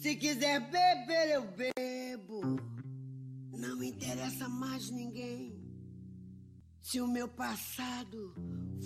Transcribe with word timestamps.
Se 0.00 0.16
quiser 0.16 0.60
beber, 0.60 1.34
eu 1.34 1.42
bebo. 1.42 2.56
Não 3.52 3.82
interessa 3.82 4.48
mais 4.48 4.90
ninguém. 4.90 5.54
Se 6.80 7.02
o 7.02 7.06
meu 7.06 7.28
passado 7.28 8.34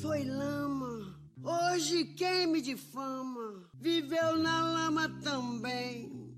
foi 0.03 0.25
lama, 0.25 1.17
hoje 1.41 2.07
quem 2.17 2.49
me 2.49 2.61
difama 2.61 3.63
viveu 3.81 4.37
na 4.37 4.61
lama 4.69 5.09
também. 5.23 6.35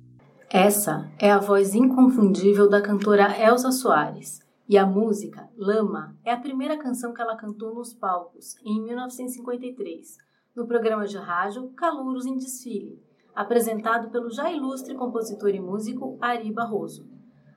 Essa 0.51 1.11
é 1.19 1.31
a 1.31 1.39
voz 1.39 1.75
inconfundível 1.75 2.69
da 2.69 2.83
cantora 2.83 3.35
Elsa 3.35 3.73
Soares. 3.73 4.41
E 4.69 4.77
a 4.77 4.85
música, 4.85 5.49
Lama, 5.57 6.19
é 6.23 6.33
a 6.33 6.41
primeira 6.41 6.77
canção 6.77 7.15
que 7.15 7.23
ela 7.23 7.37
cantou 7.37 7.75
nos 7.75 7.95
palcos, 7.95 8.57
em 8.63 8.83
1953, 8.83 10.19
no 10.55 10.67
programa 10.67 11.07
de 11.07 11.17
rádio 11.17 11.71
Calouros 11.71 12.27
em 12.27 12.37
Desfile, 12.37 13.06
apresentado 13.37 14.11
pelo 14.11 14.31
já 14.31 14.51
ilustre 14.51 14.95
compositor 14.95 15.51
e 15.51 15.61
músico 15.61 16.17
Ari 16.23 16.51
Barroso. 16.51 17.07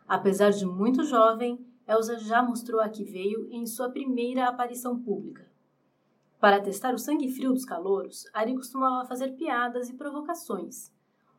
Apesar 0.05 0.49
de 0.49 0.65
muito 0.65 1.05
jovem, 1.05 1.65
Elsa 1.87 2.19
já 2.19 2.43
mostrou 2.43 2.81
a 2.81 2.89
que 2.89 3.05
veio 3.05 3.47
em 3.49 3.65
sua 3.65 3.89
primeira 3.89 4.49
aparição 4.49 4.99
pública. 4.99 5.49
Para 6.37 6.59
testar 6.59 6.93
o 6.93 6.99
sangue 6.99 7.29
frio 7.29 7.53
dos 7.53 7.63
calouros, 7.63 8.25
Ari 8.33 8.55
costumava 8.55 9.07
fazer 9.07 9.35
piadas 9.37 9.89
e 9.89 9.93
provocações. 9.93 10.91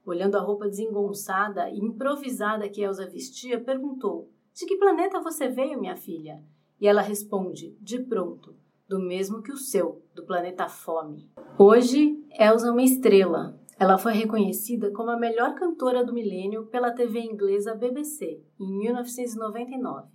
Olhando 0.06 0.36
a 0.36 0.40
roupa 0.40 0.66
desengonçada 0.66 1.68
e 1.68 1.78
improvisada 1.78 2.68
que 2.68 2.80
Elsa 2.80 3.06
vestia, 3.06 3.60
perguntou: 3.60 4.30
De 4.54 4.64
que 4.64 4.78
planeta 4.78 5.20
você 5.20 5.48
veio, 5.48 5.78
minha 5.78 5.96
filha? 5.96 6.42
E 6.80 6.88
ela 6.88 7.02
responde, 7.02 7.76
de 7.78 7.98
pronto: 7.98 8.56
Do 8.88 8.98
mesmo 8.98 9.42
que 9.42 9.52
o 9.52 9.56
seu, 9.58 10.02
do 10.14 10.24
planeta 10.24 10.66
Fome. 10.66 11.30
Hoje, 11.58 12.18
Elsa 12.38 12.68
é 12.68 12.70
uma 12.70 12.82
estrela. 12.82 13.60
Ela 13.80 13.96
foi 13.96 14.12
reconhecida 14.12 14.90
como 14.90 15.08
a 15.08 15.18
melhor 15.18 15.54
cantora 15.54 16.04
do 16.04 16.12
milênio 16.12 16.66
pela 16.66 16.92
TV 16.92 17.20
inglesa 17.20 17.74
BBC 17.74 18.44
em 18.60 18.78
1999 18.78 20.06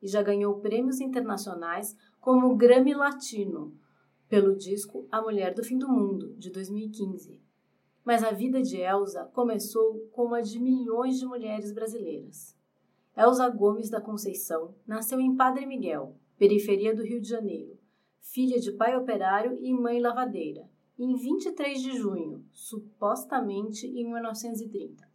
e 0.00 0.08
já 0.08 0.22
ganhou 0.22 0.58
prêmios 0.60 1.02
internacionais 1.02 1.94
como 2.18 2.46
o 2.46 2.56
Grammy 2.56 2.94
Latino 2.94 3.76
pelo 4.26 4.56
disco 4.56 5.06
A 5.12 5.20
Mulher 5.20 5.52
do 5.52 5.62
Fim 5.62 5.76
do 5.76 5.86
Mundo, 5.86 6.34
de 6.38 6.50
2015. 6.50 7.38
Mas 8.02 8.24
a 8.24 8.30
vida 8.30 8.62
de 8.62 8.78
Elsa 8.78 9.26
começou 9.34 10.08
como 10.12 10.34
a 10.34 10.40
de 10.40 10.58
milhões 10.58 11.18
de 11.18 11.26
mulheres 11.26 11.74
brasileiras. 11.74 12.56
Elsa 13.14 13.50
Gomes 13.50 13.90
da 13.90 14.00
Conceição 14.00 14.74
nasceu 14.86 15.20
em 15.20 15.36
Padre 15.36 15.66
Miguel, 15.66 16.16
periferia 16.38 16.96
do 16.96 17.04
Rio 17.04 17.20
de 17.20 17.28
Janeiro, 17.28 17.78
filha 18.18 18.58
de 18.58 18.72
pai 18.72 18.96
operário 18.96 19.58
e 19.60 19.74
mãe 19.74 20.00
lavadeira, 20.00 20.70
em 21.02 21.14
23 21.16 21.80
de 21.80 21.96
junho, 21.96 22.44
supostamente 22.52 23.86
em 23.86 24.04
1930. 24.04 25.08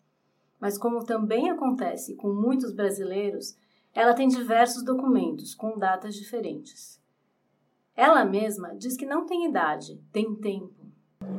Mas, 0.60 0.78
como 0.78 1.06
também 1.06 1.50
acontece 1.50 2.16
com 2.16 2.34
muitos 2.34 2.72
brasileiros, 2.74 3.56
ela 3.94 4.14
tem 4.14 4.28
diversos 4.28 4.84
documentos 4.84 5.54
com 5.54 5.78
datas 5.78 6.16
diferentes. 6.16 7.02
Ela 7.96 8.26
mesma 8.26 8.76
diz 8.76 8.98
que 8.98 9.06
não 9.06 9.26
tem 9.26 9.48
idade, 9.48 10.02
tem 10.12 10.36
tempo 10.36 10.86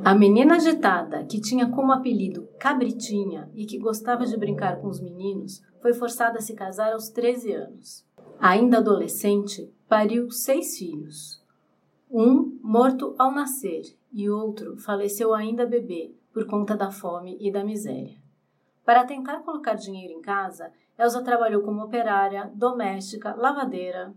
a 0.03 0.15
menina 0.15 0.55
agitada, 0.55 1.23
que 1.25 1.39
tinha 1.41 1.69
como 1.69 1.91
apelido 1.91 2.47
Cabritinha 2.59 3.49
e 3.53 3.65
que 3.65 3.77
gostava 3.77 4.25
de 4.25 4.37
brincar 4.37 4.79
com 4.79 4.87
os 4.87 5.01
meninos, 5.01 5.61
foi 5.81 5.93
forçada 5.93 6.39
a 6.39 6.41
se 6.41 6.53
casar 6.53 6.93
aos 6.93 7.09
13 7.09 7.51
anos. 7.51 8.05
Ainda 8.39 8.77
adolescente, 8.77 9.69
pariu 9.87 10.29
seis 10.31 10.77
filhos. 10.77 11.43
Um 12.09 12.57
morto 12.63 13.15
ao 13.17 13.31
nascer 13.31 13.81
e 14.13 14.29
outro 14.29 14.77
faleceu 14.77 15.33
ainda 15.33 15.65
bebê 15.65 16.15
por 16.31 16.45
conta 16.45 16.75
da 16.75 16.89
fome 16.89 17.37
e 17.39 17.51
da 17.51 17.65
miséria. 17.65 18.17
Para 18.85 19.05
tentar 19.05 19.39
colocar 19.39 19.73
dinheiro 19.73 20.13
em 20.13 20.21
casa, 20.21 20.71
Elsa 20.97 21.21
trabalhou 21.21 21.61
como 21.63 21.83
operária, 21.83 22.49
doméstica, 22.55 23.35
lavadeira, 23.35 24.15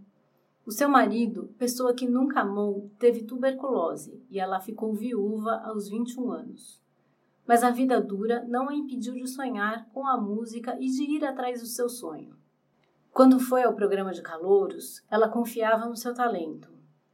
o 0.64 0.70
seu 0.70 0.88
marido, 0.88 1.52
pessoa 1.58 1.92
que 1.92 2.06
nunca 2.06 2.42
amou, 2.42 2.88
teve 2.96 3.24
tuberculose 3.24 4.24
e 4.30 4.38
ela 4.38 4.60
ficou 4.60 4.94
viúva 4.94 5.60
aos 5.64 5.88
21 5.88 6.30
anos. 6.30 6.80
Mas 7.44 7.64
a 7.64 7.70
vida 7.70 8.00
dura 8.00 8.44
não 8.46 8.68
a 8.68 8.74
impediu 8.74 9.14
de 9.14 9.26
sonhar 9.26 9.88
com 9.92 10.06
a 10.06 10.16
música 10.16 10.76
e 10.78 10.86
de 10.86 11.02
ir 11.02 11.24
atrás 11.24 11.60
do 11.60 11.66
seu 11.66 11.88
sonho. 11.88 12.36
Quando 13.10 13.40
foi 13.40 13.64
ao 13.64 13.74
programa 13.74 14.12
de 14.12 14.22
calouros, 14.22 15.04
ela 15.10 15.28
confiava 15.28 15.86
no 15.86 15.96
seu 15.96 16.14
talento, 16.14 16.69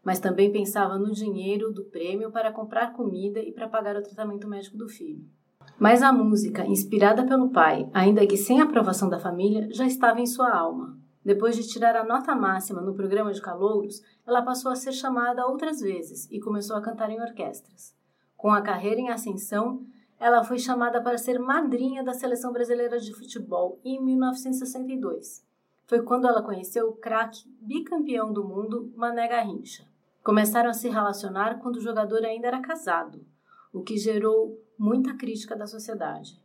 mas 0.06 0.20
também 0.20 0.52
pensava 0.52 0.96
no 0.96 1.10
dinheiro 1.10 1.72
do 1.72 1.82
prêmio 1.86 2.30
para 2.30 2.52
comprar 2.52 2.92
comida 2.92 3.40
e 3.40 3.50
para 3.50 3.68
pagar 3.68 3.96
o 3.96 4.02
tratamento 4.02 4.46
médico 4.46 4.76
do 4.76 4.88
filho. 4.88 5.24
Mas 5.80 6.00
a 6.00 6.12
música, 6.12 6.64
inspirada 6.64 7.26
pelo 7.26 7.50
pai, 7.50 7.90
ainda 7.92 8.24
que 8.24 8.36
sem 8.36 8.60
aprovação 8.60 9.08
da 9.08 9.18
família, 9.18 9.66
já 9.72 9.84
estava 9.84 10.20
em 10.20 10.26
sua 10.26 10.56
alma. 10.56 10.96
Depois 11.24 11.56
de 11.56 11.66
tirar 11.66 11.96
a 11.96 12.04
nota 12.04 12.36
máxima 12.36 12.80
no 12.80 12.94
programa 12.94 13.32
de 13.32 13.42
calouros, 13.42 14.00
ela 14.24 14.42
passou 14.42 14.70
a 14.70 14.76
ser 14.76 14.92
chamada 14.92 15.44
outras 15.44 15.80
vezes 15.80 16.30
e 16.30 16.38
começou 16.38 16.76
a 16.76 16.80
cantar 16.80 17.10
em 17.10 17.20
orquestras. 17.20 17.92
Com 18.36 18.52
a 18.52 18.62
carreira 18.62 19.00
em 19.00 19.08
ascensão, 19.08 19.84
ela 20.20 20.44
foi 20.44 20.60
chamada 20.60 21.02
para 21.02 21.18
ser 21.18 21.40
madrinha 21.40 22.04
da 22.04 22.14
seleção 22.14 22.52
brasileira 22.52 23.00
de 23.00 23.12
futebol 23.12 23.80
em 23.84 24.00
1962. 24.00 25.44
Foi 25.84 26.00
quando 26.02 26.28
ela 26.28 26.44
conheceu 26.44 26.90
o 26.90 26.96
craque 26.96 27.42
bicampeão 27.60 28.32
do 28.32 28.44
mundo, 28.44 28.92
Mané 28.94 29.26
Garrincha. 29.26 29.95
Começaram 30.26 30.70
a 30.70 30.72
se 30.72 30.88
relacionar 30.88 31.60
quando 31.60 31.76
o 31.76 31.80
jogador 31.80 32.24
ainda 32.24 32.48
era 32.48 32.58
casado, 32.58 33.24
o 33.72 33.80
que 33.80 33.96
gerou 33.96 34.60
muita 34.76 35.14
crítica 35.14 35.54
da 35.54 35.68
sociedade. 35.68 36.36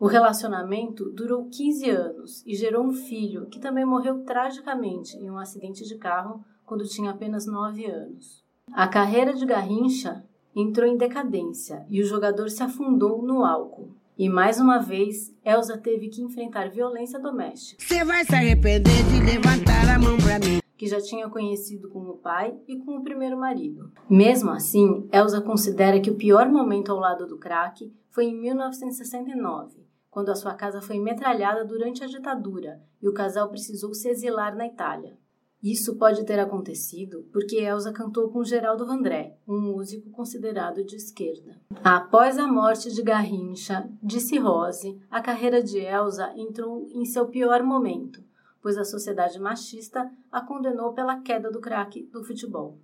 O 0.00 0.06
relacionamento 0.06 1.10
durou 1.10 1.46
15 1.50 1.90
anos 1.90 2.42
e 2.46 2.54
gerou 2.54 2.82
um 2.82 2.94
filho 2.94 3.44
que 3.50 3.60
também 3.60 3.84
morreu 3.84 4.24
tragicamente 4.24 5.18
em 5.18 5.30
um 5.30 5.36
acidente 5.36 5.84
de 5.84 5.98
carro 5.98 6.42
quando 6.64 6.88
tinha 6.88 7.10
apenas 7.10 7.44
9 7.44 7.84
anos. 7.84 8.42
A 8.72 8.88
carreira 8.88 9.34
de 9.34 9.44
Garrincha 9.44 10.24
entrou 10.54 10.88
em 10.88 10.96
decadência 10.96 11.84
e 11.90 12.00
o 12.00 12.06
jogador 12.06 12.48
se 12.48 12.62
afundou 12.62 13.20
no 13.20 13.44
álcool. 13.44 13.90
E 14.16 14.30
mais 14.30 14.58
uma 14.58 14.78
vez, 14.78 15.30
Elsa 15.44 15.76
teve 15.76 16.08
que 16.08 16.22
enfrentar 16.22 16.70
violência 16.70 17.18
doméstica. 17.18 17.84
Você 17.84 18.02
vai 18.02 18.24
se 18.24 18.34
arrepender 18.34 19.04
de 19.04 19.22
levantar 19.22 19.94
a 19.94 19.98
mão 19.98 20.16
mim. 20.42 20.65
Que 20.76 20.86
já 20.86 21.00
tinha 21.00 21.28
conhecido 21.28 21.88
com 21.88 22.00
o 22.00 22.18
pai 22.18 22.54
e 22.68 22.78
com 22.78 22.96
o 22.96 23.02
primeiro 23.02 23.38
marido. 23.38 23.90
Mesmo 24.08 24.50
assim, 24.50 25.08
Elsa 25.12 25.40
considera 25.40 26.00
que 26.00 26.10
o 26.10 26.16
pior 26.16 26.48
momento 26.48 26.92
ao 26.92 26.98
lado 26.98 27.26
do 27.26 27.38
craque 27.38 27.92
foi 28.10 28.26
em 28.26 28.40
1969, 28.40 29.86
quando 30.10 30.30
a 30.30 30.34
sua 30.34 30.54
casa 30.54 30.80
foi 30.80 30.98
metralhada 30.98 31.64
durante 31.64 32.04
a 32.04 32.06
ditadura 32.06 32.80
e 33.02 33.08
o 33.08 33.12
casal 33.12 33.48
precisou 33.48 33.94
se 33.94 34.08
exilar 34.08 34.56
na 34.56 34.66
Itália. 34.66 35.18
Isso 35.62 35.96
pode 35.96 36.24
ter 36.24 36.38
acontecido 36.38 37.26
porque 37.32 37.56
Elsa 37.56 37.92
cantou 37.92 38.28
com 38.28 38.44
Geraldo 38.44 38.86
Vandré, 38.86 39.36
um 39.48 39.60
músico 39.60 40.10
considerado 40.10 40.84
de 40.84 40.96
esquerda. 40.96 41.56
Após 41.82 42.38
a 42.38 42.46
morte 42.46 42.92
de 42.92 43.02
Garrincha, 43.02 43.88
disse 44.02 44.38
Rose, 44.38 45.00
a 45.10 45.20
carreira 45.20 45.62
de 45.62 45.78
Elsa 45.78 46.32
entrou 46.36 46.86
em 46.92 47.04
seu 47.04 47.26
pior 47.26 47.62
momento, 47.62 48.22
pois 48.66 48.76
a 48.76 48.84
sociedade 48.84 49.38
machista 49.38 50.10
a 50.28 50.40
condenou 50.40 50.92
pela 50.92 51.20
queda 51.20 51.52
do 51.52 51.60
craque 51.60 52.02
do 52.12 52.24
futebol. 52.24 52.76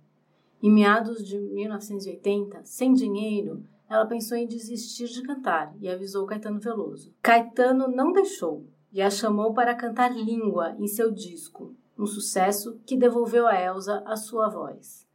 Em 0.61 0.71
meados 0.71 1.21
de 1.27 1.37
1980, 1.37 2.61
sem 2.63 2.93
dinheiro, 2.93 3.67
ela 3.89 4.05
pensou 4.05 4.37
em 4.37 4.47
desistir 4.47 5.07
de 5.07 5.21
cantar 5.23 5.75
e 5.81 5.89
avisou 5.89 6.25
Caetano 6.25 6.57
Veloso. 6.57 7.13
Caetano 7.21 7.89
não 7.89 8.13
deixou 8.13 8.65
e 8.93 9.01
a 9.01 9.09
chamou 9.09 9.53
para 9.53 9.75
cantar 9.75 10.15
Língua 10.15 10.73
em 10.79 10.87
seu 10.87 11.11
disco, 11.11 11.75
um 11.99 12.05
sucesso 12.05 12.79
que 12.85 12.95
devolveu 12.95 13.45
a 13.45 13.61
Elsa 13.61 14.01
a 14.05 14.15
sua 14.15 14.47
voz. 14.47 15.05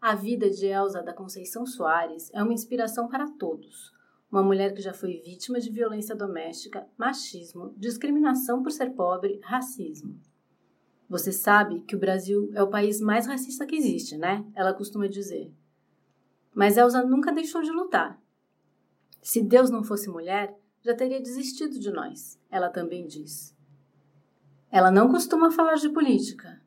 A 0.00 0.14
vida 0.14 0.48
de 0.48 0.64
Elsa 0.64 1.02
da 1.02 1.12
Conceição 1.12 1.66
Soares 1.66 2.30
é 2.32 2.40
uma 2.40 2.54
inspiração 2.54 3.08
para 3.08 3.28
todos. 3.32 3.92
Uma 4.32 4.42
mulher 4.42 4.72
que 4.72 4.80
já 4.80 4.94
foi 4.94 5.18
vítima 5.18 5.60
de 5.60 5.68
violência 5.68 6.16
doméstica, 6.16 6.88
machismo, 6.96 7.74
discriminação 7.76 8.62
por 8.62 8.72
ser 8.72 8.94
pobre, 8.94 9.38
racismo. 9.42 10.18
Você 11.06 11.30
sabe 11.30 11.82
que 11.82 11.94
o 11.94 11.98
Brasil 11.98 12.50
é 12.54 12.62
o 12.62 12.70
país 12.70 12.98
mais 12.98 13.26
racista 13.26 13.66
que 13.66 13.76
existe, 13.76 14.16
né? 14.16 14.42
Ela 14.54 14.72
costuma 14.72 15.06
dizer. 15.06 15.52
Mas 16.54 16.78
Elsa 16.78 17.04
nunca 17.04 17.30
deixou 17.30 17.60
de 17.60 17.70
lutar. 17.70 18.18
Se 19.20 19.42
Deus 19.42 19.68
não 19.68 19.84
fosse 19.84 20.08
mulher, 20.08 20.58
já 20.80 20.94
teria 20.94 21.20
desistido 21.20 21.78
de 21.78 21.90
nós, 21.90 22.40
ela 22.50 22.70
também 22.70 23.06
diz. 23.06 23.54
Ela 24.70 24.90
não 24.90 25.10
costuma 25.10 25.50
falar 25.50 25.74
de 25.74 25.90
política. 25.90 26.58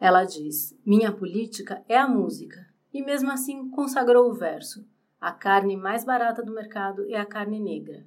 Ela 0.00 0.24
diz: 0.24 0.76
Minha 0.84 1.12
política 1.12 1.84
é 1.88 1.96
a 1.96 2.08
música, 2.08 2.66
e 2.92 3.00
mesmo 3.00 3.30
assim 3.30 3.70
consagrou 3.70 4.28
o 4.28 4.34
verso: 4.34 4.84
A 5.20 5.32
carne 5.32 5.76
mais 5.76 6.04
barata 6.04 6.42
do 6.42 6.54
mercado 6.54 7.08
é 7.08 7.16
a 7.16 7.26
carne 7.26 7.60
negra. 7.60 8.06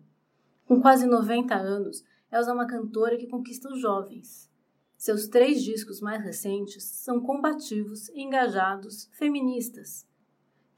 Com 0.66 0.82
quase 0.82 1.06
90 1.06 1.54
anos, 1.56 2.04
Elsa 2.32 2.52
é 2.52 2.54
uma 2.54 2.66
cantora 2.66 3.18
que 3.18 3.28
conquista 3.28 3.70
os 3.70 3.80
jovens. 3.80 4.52
Seus 4.98 5.28
três 5.28 5.62
discos 5.62 6.02
mais 6.02 6.24
recentes 6.24 6.84
são 6.84 7.20
combativos, 7.20 8.10
engajados, 8.10 9.10
feministas 9.14 10.08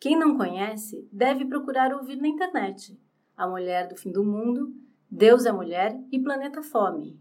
quem 0.06 0.16
não 0.16 0.38
conhece 0.38 1.10
deve 1.12 1.46
procurar 1.46 1.92
ouvir 1.92 2.18
na 2.18 2.28
internet. 2.28 2.96
A 3.36 3.48
Mulher 3.48 3.88
do 3.88 3.96
Fim 3.96 4.12
do 4.12 4.24
Mundo, 4.24 4.72
Deus 5.10 5.48
é 5.48 5.52
Mulher 5.52 6.00
e 6.12 6.20
Planeta 6.20 6.62
Fome. 6.62 7.20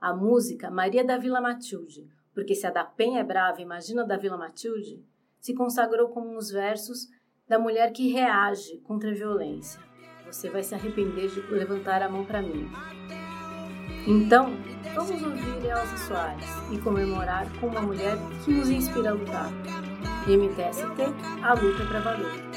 A 0.00 0.12
música 0.12 0.68
Maria 0.68 1.04
da 1.04 1.16
Vila 1.16 1.40
Matilde, 1.40 2.10
porque 2.34 2.56
se 2.56 2.66
a 2.66 2.72
da 2.72 2.82
Penha 2.84 3.20
é 3.20 3.22
brava, 3.22 3.62
imagina 3.62 4.02
a 4.02 4.04
da 4.04 4.16
Vila 4.16 4.36
Matilde, 4.36 5.00
se 5.38 5.54
consagrou 5.54 6.08
como 6.08 6.36
os 6.36 6.50
versos 6.50 7.08
da 7.48 7.58
mulher 7.58 7.92
que 7.92 8.12
reage 8.12 8.78
contra 8.84 9.10
a 9.10 9.14
violência. 9.14 9.80
Você 10.26 10.50
vai 10.50 10.62
se 10.62 10.74
arrepender 10.74 11.28
de 11.28 11.40
levantar 11.52 12.02
a 12.02 12.08
mão 12.08 12.24
para 12.24 12.42
mim. 12.42 12.70
Então, 14.06 14.56
vamos 14.94 15.22
ouvir 15.22 15.64
Elsa 15.64 15.96
Soares 15.96 16.46
e 16.70 16.78
comemorar 16.78 17.46
com 17.58 17.68
uma 17.68 17.80
mulher 17.80 18.16
que 18.44 18.52
nos 18.52 18.68
inspira 18.68 19.10
a 19.10 19.14
lutar. 19.14 19.50
MTST, 20.26 21.02
a 21.42 21.54
luta 21.54 21.84
para 21.86 22.00
valer. 22.00 22.47